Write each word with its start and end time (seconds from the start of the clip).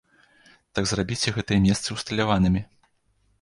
Так 0.79 0.87
зрабіце 0.91 1.33
гэтыя 1.35 1.59
месцы 1.67 1.89
усталяванымі! 1.97 2.65